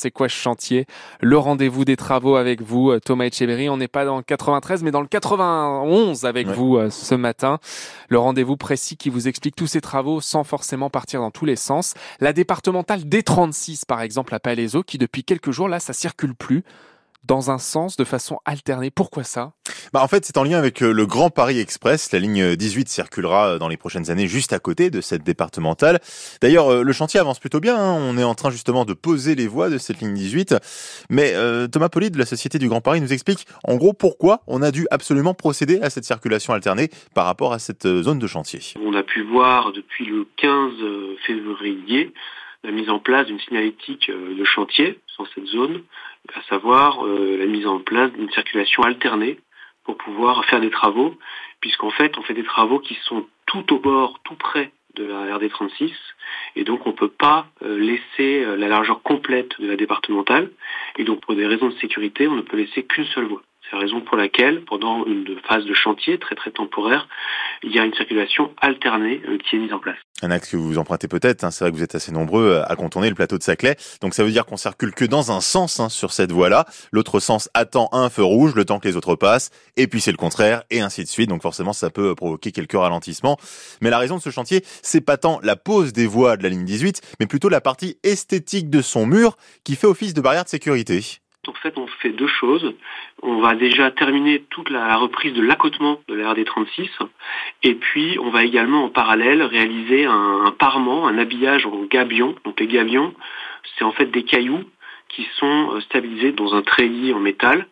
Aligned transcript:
C'est 0.00 0.10
quoi 0.10 0.30
ce 0.30 0.34
chantier? 0.34 0.86
Le 1.20 1.36
rendez-vous 1.36 1.84
des 1.84 1.96
travaux 1.96 2.36
avec 2.36 2.62
vous, 2.62 2.90
euh, 2.90 3.00
Thomas 3.00 3.26
Etcheberry. 3.26 3.68
On 3.68 3.76
n'est 3.76 3.86
pas 3.86 4.06
dans 4.06 4.16
le 4.16 4.22
93, 4.22 4.82
mais 4.82 4.90
dans 4.90 5.02
le 5.02 5.06
91 5.06 6.24
avec 6.24 6.46
vous 6.48 6.78
euh, 6.78 6.88
ce 6.88 7.14
matin. 7.14 7.58
Le 8.08 8.18
rendez-vous 8.18 8.56
précis 8.56 8.96
qui 8.96 9.10
vous 9.10 9.28
explique 9.28 9.54
tous 9.54 9.66
ces 9.66 9.82
travaux 9.82 10.22
sans 10.22 10.42
forcément 10.42 10.88
partir 10.88 11.20
dans 11.20 11.30
tous 11.30 11.44
les 11.44 11.56
sens. 11.56 11.92
La 12.18 12.32
départementale 12.32 13.00
D36, 13.00 13.84
par 13.84 14.00
exemple, 14.00 14.34
à 14.34 14.40
Palaiso, 14.40 14.82
qui 14.82 14.96
depuis 14.96 15.22
quelques 15.22 15.50
jours, 15.50 15.68
là, 15.68 15.80
ça 15.80 15.92
circule 15.92 16.34
plus 16.34 16.64
dans 17.24 17.50
un 17.50 17.58
sens 17.58 17.98
de 17.98 18.04
façon 18.04 18.38
alternée. 18.46 18.90
Pourquoi 18.90 19.22
ça? 19.22 19.52
Bah 19.92 20.00
en 20.04 20.08
fait, 20.08 20.24
c'est 20.24 20.38
en 20.38 20.44
lien 20.44 20.56
avec 20.56 20.82
euh, 20.82 20.92
le 20.92 21.04
Grand 21.04 21.30
Paris 21.30 21.58
Express. 21.58 22.12
La 22.12 22.20
ligne 22.20 22.54
18 22.54 22.88
circulera 22.88 23.54
euh, 23.54 23.58
dans 23.58 23.66
les 23.66 23.76
prochaines 23.76 24.08
années 24.08 24.28
juste 24.28 24.52
à 24.52 24.60
côté 24.60 24.88
de 24.88 25.00
cette 25.00 25.24
départementale. 25.24 25.98
D'ailleurs, 26.40 26.68
euh, 26.68 26.82
le 26.84 26.92
chantier 26.92 27.18
avance 27.18 27.40
plutôt 27.40 27.58
bien. 27.58 27.76
Hein. 27.76 27.98
On 27.98 28.16
est 28.16 28.22
en 28.22 28.36
train 28.36 28.50
justement 28.50 28.84
de 28.84 28.94
poser 28.94 29.34
les 29.34 29.48
voies 29.48 29.68
de 29.68 29.78
cette 29.78 30.00
ligne 30.00 30.14
18. 30.14 30.54
Mais 31.10 31.34
Thomas 31.72 31.88
Poli 31.88 32.10
de 32.10 32.18
la 32.18 32.24
Société 32.24 32.58
du 32.58 32.68
Grand 32.68 32.80
Paris 32.80 33.00
nous 33.00 33.12
explique 33.12 33.46
en 33.64 33.76
gros 33.76 33.92
pourquoi 33.92 34.42
on 34.46 34.62
a 34.62 34.70
dû 34.70 34.86
absolument 34.90 35.34
procéder 35.34 35.80
à 35.82 35.90
cette 35.90 36.04
circulation 36.04 36.52
alternée 36.52 36.88
par 37.14 37.26
rapport 37.26 37.52
à 37.52 37.58
cette 37.58 37.86
zone 37.86 38.18
de 38.18 38.26
chantier. 38.26 38.60
On 38.84 38.94
a 38.94 39.02
pu 39.02 39.22
voir 39.22 39.72
depuis 39.72 40.06
le 40.06 40.26
15 40.36 40.72
février 41.26 42.12
la 42.64 42.70
mise 42.70 42.90
en 42.90 42.98
place 42.98 43.26
d'une 43.26 43.40
signalétique 43.40 44.10
de 44.10 44.44
chantier 44.44 45.00
sur 45.06 45.26
cette 45.34 45.46
zone, 45.46 45.82
à 46.34 46.42
savoir 46.48 47.04
la 47.04 47.46
mise 47.46 47.66
en 47.66 47.80
place 47.80 48.12
d'une 48.12 48.30
circulation 48.30 48.82
alternée 48.82 49.38
pour 49.94 50.14
pouvoir 50.14 50.44
faire 50.44 50.60
des 50.60 50.70
travaux, 50.70 51.16
puisqu'en 51.60 51.90
fait, 51.90 52.16
on 52.18 52.22
fait 52.22 52.34
des 52.34 52.44
travaux 52.44 52.78
qui 52.78 52.94
sont 53.04 53.26
tout 53.46 53.72
au 53.72 53.78
bord, 53.78 54.20
tout 54.24 54.36
près 54.36 54.72
de 54.94 55.04
la 55.04 55.38
RD36, 55.38 55.92
et 56.56 56.64
donc 56.64 56.86
on 56.86 56.90
ne 56.90 56.94
peut 56.94 57.08
pas 57.10 57.46
euh, 57.62 57.78
laisser 57.78 58.44
euh, 58.44 58.56
la 58.56 58.68
largeur 58.68 59.02
complète 59.02 59.60
de 59.60 59.68
la 59.68 59.76
départementale, 59.76 60.50
et 60.96 61.04
donc 61.04 61.20
pour 61.20 61.34
des 61.34 61.46
raisons 61.46 61.68
de 61.68 61.74
sécurité, 61.74 62.28
on 62.28 62.34
ne 62.34 62.42
peut 62.42 62.56
laisser 62.56 62.84
qu'une 62.84 63.04
seule 63.06 63.26
voie. 63.26 63.42
C'est 63.70 63.76
la 63.76 63.82
raison 63.82 64.00
pour 64.00 64.16
laquelle, 64.16 64.64
pendant 64.64 65.06
une 65.06 65.38
phase 65.48 65.64
de 65.64 65.74
chantier 65.74 66.18
très 66.18 66.34
très 66.34 66.50
temporaire, 66.50 67.06
il 67.62 67.72
y 67.72 67.78
a 67.78 67.84
une 67.84 67.94
circulation 67.94 68.52
alternée 68.60 69.22
euh, 69.28 69.38
qui 69.38 69.54
est 69.54 69.58
mise 69.60 69.72
en 69.72 69.78
place. 69.78 69.96
Un 70.22 70.30
axe 70.32 70.50
que 70.50 70.56
vous 70.56 70.76
empruntez 70.76 71.06
peut-être, 71.06 71.44
hein, 71.44 71.52
c'est 71.52 71.64
vrai 71.64 71.70
que 71.70 71.76
vous 71.76 71.82
êtes 71.82 71.94
assez 71.94 72.10
nombreux 72.10 72.46
euh, 72.46 72.64
à 72.66 72.74
contourner 72.74 73.08
le 73.08 73.14
plateau 73.14 73.38
de 73.38 73.42
Saclay, 73.44 73.76
donc 74.00 74.14
ça 74.14 74.24
veut 74.24 74.30
dire 74.32 74.44
qu'on 74.44 74.56
circule 74.56 74.92
que 74.92 75.04
dans 75.04 75.30
un 75.30 75.40
sens 75.40 75.78
hein, 75.78 75.88
sur 75.88 76.12
cette 76.12 76.32
voie-là, 76.32 76.66
l'autre 76.90 77.20
sens 77.20 77.48
attend 77.54 77.88
un 77.92 78.10
feu 78.10 78.24
rouge 78.24 78.54
le 78.56 78.64
temps 78.64 78.80
que 78.80 78.88
les 78.88 78.96
autres 78.96 79.14
passent, 79.14 79.50
et 79.76 79.86
puis 79.86 80.00
c'est 80.00 80.10
le 80.10 80.16
contraire, 80.16 80.64
et 80.70 80.80
ainsi 80.80 81.04
de 81.04 81.08
suite, 81.08 81.28
donc 81.28 81.42
forcément 81.42 81.72
ça 81.72 81.90
peut 81.90 82.14
provoquer 82.16 82.50
quelques 82.50 82.72
ralentissements. 82.72 83.36
Mais 83.80 83.90
la 83.90 83.98
raison 83.98 84.16
de 84.16 84.22
ce 84.22 84.30
chantier, 84.30 84.64
c'est 84.82 85.00
pas 85.00 85.16
tant 85.16 85.38
la 85.44 85.54
pose 85.54 85.92
des 85.92 86.06
voies 86.06 86.36
de 86.36 86.42
la 86.42 86.48
ligne 86.48 86.64
18, 86.64 87.02
mais 87.20 87.26
plutôt 87.26 87.48
la 87.48 87.60
partie 87.60 87.98
esthétique 88.02 88.68
de 88.68 88.82
son 88.82 89.06
mur 89.06 89.36
qui 89.62 89.76
fait 89.76 89.86
office 89.86 90.12
de 90.12 90.20
barrière 90.20 90.44
de 90.44 90.48
sécurité. 90.48 91.20
En 91.48 91.54
fait, 91.54 91.78
on 91.78 91.86
fait 91.86 92.10
deux 92.10 92.26
choses. 92.26 92.74
On 93.22 93.40
va 93.40 93.54
déjà 93.54 93.90
terminer 93.90 94.42
toute 94.50 94.68
la 94.68 94.96
reprise 94.96 95.32
de 95.32 95.40
l'accotement 95.40 95.98
de 96.06 96.14
la 96.14 96.32
RD 96.32 96.44
36 96.44 96.90
et 97.62 97.74
puis 97.74 98.18
on 98.20 98.28
va 98.28 98.44
également 98.44 98.84
en 98.84 98.90
parallèle 98.90 99.42
réaliser 99.42 100.04
un, 100.04 100.54
parement, 100.58 101.08
un 101.08 101.16
habillage 101.16 101.64
en 101.64 101.84
gabion. 101.84 102.34
Donc 102.44 102.60
les 102.60 102.66
gabions, 102.66 103.14
c'est 103.78 103.84
en 103.84 103.92
fait 103.92 104.06
des 104.06 104.24
cailloux 104.24 104.64
qui 105.08 105.26
sont 105.36 105.72
euh, 105.72 105.80
stabilisés 105.80 106.32
dans 106.32 106.54
un 106.54 106.62
treillis 106.62 107.14
en 107.14 107.20
métal 107.20 107.66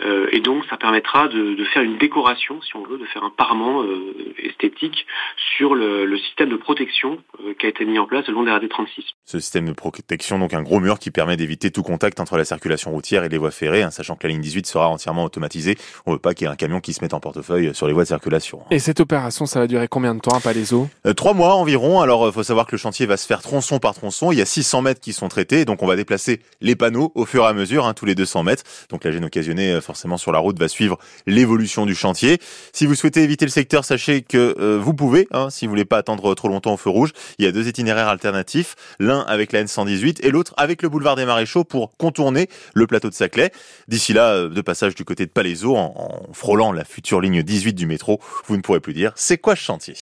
euh, 0.00 0.28
et 0.32 0.40
donc 0.40 0.64
ça 0.68 0.76
permettra 0.76 1.28
de, 1.28 1.56
faire 1.72 1.82
une 1.82 1.98
décoration, 1.98 2.60
si 2.62 2.76
on 2.76 2.82
veut, 2.82 2.98
de 2.98 3.04
faire 3.06 3.22
un 3.22 3.30
parement 3.30 3.82
euh, 3.82 4.34
esthétique 4.38 5.06
sur 5.56 5.74
le, 5.74 6.18
système 6.18 6.48
de 6.48 6.56
protection 6.56 7.18
euh, 7.44 7.54
qui 7.58 7.66
a 7.66 7.68
été 7.68 7.84
mis 7.84 7.98
en 7.98 8.06
place 8.06 8.26
le 8.26 8.34
long 8.34 8.44
des 8.44 8.50
RD36. 8.50 9.02
Ce 9.24 9.38
système 9.38 9.66
de 9.66 9.72
protection, 9.72 10.38
donc 10.38 10.54
un 10.54 10.62
gros 10.62 10.80
mur 10.80 10.98
qui 10.98 11.10
permet 11.10 11.36
d'éviter 11.36 11.70
tout 11.70 11.82
contact 11.82 12.20
entre 12.20 12.36
la 12.36 12.44
circulation 12.44 12.90
routière 12.90 13.24
et 13.24 13.28
les 13.28 13.38
voies 13.38 13.50
ferrées, 13.50 13.82
hein, 13.82 13.90
sachant 13.90 14.16
que 14.16 14.26
la 14.26 14.32
ligne 14.32 14.40
18 14.40 14.66
sera 14.66 14.88
entièrement 14.88 15.24
automatisée. 15.24 15.76
On 16.06 16.10
ne 16.10 16.16
veut 16.16 16.20
pas 16.20 16.34
qu'il 16.34 16.46
y 16.46 16.48
ait 16.48 16.52
un 16.52 16.56
camion 16.56 16.80
qui 16.80 16.92
se 16.92 17.02
mette 17.02 17.14
en 17.14 17.20
portefeuille 17.20 17.74
sur 17.74 17.86
les 17.86 17.92
voies 17.92 18.04
de 18.04 18.08
circulation. 18.08 18.62
Et 18.70 18.78
cette 18.78 19.00
opération, 19.00 19.46
ça 19.46 19.60
va 19.60 19.66
durer 19.66 19.88
combien 19.88 20.14
de 20.14 20.20
temps 20.20 20.36
à 20.36 20.40
Palaiso 20.40 20.88
Trois 21.16 21.34
mois 21.34 21.54
environ. 21.54 22.00
Alors, 22.00 22.26
il 22.26 22.32
faut 22.32 22.42
savoir 22.42 22.66
que 22.66 22.72
le 22.72 22.78
chantier 22.78 23.06
va 23.06 23.16
se 23.16 23.26
faire 23.26 23.42
tronçon 23.42 23.78
par 23.78 23.94
tronçon. 23.94 24.32
Il 24.32 24.38
y 24.38 24.42
a 24.42 24.46
600 24.46 24.82
mètres 24.82 25.00
qui 25.00 25.12
sont 25.12 25.28
traités, 25.28 25.64
donc 25.64 25.82
on 25.82 25.86
va 25.86 25.96
déplacer 25.96 26.40
les 26.60 26.76
panneaux 26.76 27.12
au 27.14 27.24
fur 27.24 27.44
et 27.44 27.46
à 27.46 27.52
mesure, 27.52 27.86
hein, 27.86 27.94
tous 27.94 28.06
les 28.06 28.14
200 28.14 28.44
mètres. 28.44 28.62
Donc 28.90 29.04
la 29.04 29.12
gêne 29.12 29.24
occasionnée 29.24 29.80
forcément 29.84 30.16
sur 30.16 30.32
la 30.32 30.38
route 30.38 30.58
va 30.58 30.68
suivre 30.68 30.98
l'évolution 31.26 31.86
du 31.86 31.94
chantier. 31.94 32.40
Si 32.72 32.86
vous 32.86 32.94
souhaitez 32.94 33.22
éviter 33.22 33.44
le 33.44 33.50
secteur, 33.50 33.84
sachez 33.84 34.22
que 34.22 34.56
euh, 34.58 34.78
vous 34.80 34.94
pouvez, 34.94 35.28
hein, 35.30 35.50
si 35.50 35.66
vous 35.66 35.70
voulez 35.70 35.84
pas 35.84 35.98
attendre 35.98 36.34
trop 36.34 36.48
longtemps 36.48 36.74
au 36.74 36.76
feu 36.76 36.90
rouge. 36.90 37.12
Il 37.38 37.44
y 37.44 37.48
a 37.48 37.52
deux 37.52 37.68
itinéraires 37.68 38.08
alternatifs, 38.08 38.74
l'un 38.98 39.20
avec 39.20 39.52
la 39.52 39.64
N118 39.64 40.18
et 40.22 40.30
l'autre 40.30 40.54
avec 40.56 40.82
le 40.82 40.88
boulevard 40.88 41.16
des 41.16 41.24
Maréchaux 41.24 41.64
pour 41.64 41.96
contourner 41.96 42.48
le 42.74 42.86
plateau 42.86 43.10
de 43.10 43.14
Saclay. 43.14 43.52
D'ici 43.88 44.12
là, 44.12 44.30
euh, 44.30 44.48
de 44.48 44.60
passage 44.60 44.94
du 44.94 45.04
côté 45.04 45.26
de 45.26 45.30
Palaiso, 45.30 45.76
en, 45.76 45.94
en 46.28 46.32
frôlant 46.32 46.72
la 46.72 46.84
future 46.84 47.20
ligne 47.20 47.42
18 47.42 47.74
du 47.74 47.86
métro, 47.86 48.20
vous 48.46 48.56
ne 48.56 48.62
pourrez 48.62 48.80
plus 48.80 48.94
dire 48.94 49.12
c'est 49.14 49.38
quoi 49.38 49.54
ce 49.54 49.62
chantier 49.62 49.92